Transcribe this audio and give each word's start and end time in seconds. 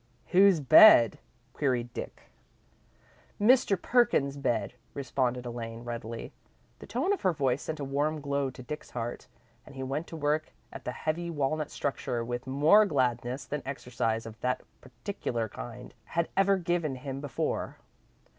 "Whose 0.29 0.59
bed?" 0.61 1.19
queried 1.53 1.93
Dick. 1.93 2.23
"Mr. 3.39 3.79
Perkins's 3.79 4.35
bed," 4.35 4.73
responded 4.95 5.45
Elaine, 5.45 5.81
readily. 5.83 6.31
The 6.79 6.87
tone 6.87 7.13
of 7.13 7.21
her 7.21 7.33
voice 7.33 7.61
sent 7.61 7.79
a 7.79 7.83
warm 7.85 8.19
glow 8.19 8.49
to 8.49 8.63
Dick's 8.63 8.89
heart, 8.89 9.27
and 9.63 9.75
he 9.75 9.83
went 9.83 10.07
to 10.07 10.17
work 10.17 10.53
at 10.73 10.85
the 10.85 10.91
heavy 10.91 11.29
walnut 11.29 11.69
structure 11.69 12.25
with 12.25 12.47
more 12.47 12.87
gladness 12.87 13.45
than 13.45 13.61
exercise 13.63 14.25
of 14.25 14.39
that 14.41 14.63
particular 14.81 15.47
kind 15.47 15.93
had 16.05 16.29
ever 16.35 16.57
given 16.57 16.95
him 16.95 17.21
before. 17.21 17.77